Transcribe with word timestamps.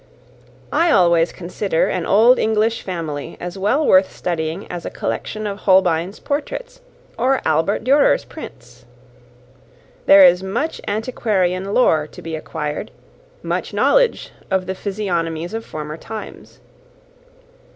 I 0.73 0.89
always 0.89 1.31
consider 1.31 1.87
an 1.87 2.07
old 2.07 2.39
English 2.39 2.81
family 2.81 3.37
as 3.39 3.55
well 3.55 3.85
worth 3.85 4.11
studying 4.11 4.65
as 4.65 4.83
a 4.83 4.89
collection 4.89 5.45
of 5.45 5.59
Holbein's 5.59 6.19
portraits 6.19 6.81
or 7.19 7.39
Albert 7.45 7.83
Durer's 7.83 8.25
prints. 8.25 8.85
There 10.07 10.25
is 10.25 10.41
much 10.41 10.81
antiquarian 10.87 11.71
lore 11.71 12.07
to 12.07 12.21
be 12.23 12.35
acquired; 12.35 12.89
much 13.43 13.75
knowledge 13.75 14.31
of 14.49 14.65
the 14.65 14.73
physiognomies 14.73 15.53
of 15.53 15.63
former 15.63 15.97
times. 15.97 16.61